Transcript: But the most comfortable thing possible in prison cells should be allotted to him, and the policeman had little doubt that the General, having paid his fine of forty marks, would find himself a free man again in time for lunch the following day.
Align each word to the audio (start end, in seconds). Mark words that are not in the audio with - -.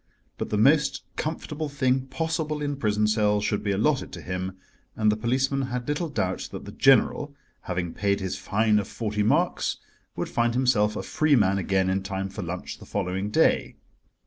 But 0.39 0.49
the 0.49 0.57
most 0.57 1.03
comfortable 1.15 1.69
thing 1.69 2.07
possible 2.07 2.59
in 2.63 2.77
prison 2.77 3.05
cells 3.05 3.45
should 3.45 3.61
be 3.63 3.69
allotted 3.69 4.11
to 4.13 4.21
him, 4.23 4.57
and 4.95 5.11
the 5.11 5.15
policeman 5.15 5.67
had 5.67 5.87
little 5.87 6.09
doubt 6.09 6.49
that 6.51 6.65
the 6.65 6.71
General, 6.71 7.35
having 7.69 7.93
paid 7.93 8.19
his 8.19 8.35
fine 8.35 8.79
of 8.79 8.87
forty 8.87 9.21
marks, 9.21 9.77
would 10.15 10.27
find 10.27 10.55
himself 10.55 10.95
a 10.95 11.03
free 11.03 11.35
man 11.35 11.59
again 11.59 11.87
in 11.87 12.01
time 12.01 12.29
for 12.29 12.41
lunch 12.41 12.79
the 12.79 12.85
following 12.87 13.29
day. 13.29 13.75